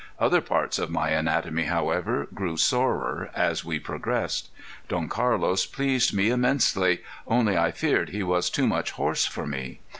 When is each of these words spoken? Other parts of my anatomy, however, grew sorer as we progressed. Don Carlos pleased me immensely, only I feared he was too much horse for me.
Other 0.17 0.41
parts 0.41 0.79
of 0.79 0.89
my 0.89 1.09
anatomy, 1.09 1.65
however, 1.65 2.27
grew 2.33 2.57
sorer 2.57 3.29
as 3.35 3.63
we 3.63 3.77
progressed. 3.77 4.49
Don 4.87 5.07
Carlos 5.07 5.67
pleased 5.67 6.11
me 6.11 6.31
immensely, 6.31 7.01
only 7.27 7.55
I 7.55 7.69
feared 7.69 8.09
he 8.09 8.23
was 8.23 8.49
too 8.49 8.65
much 8.65 8.93
horse 8.93 9.25
for 9.27 9.45
me. 9.45 9.79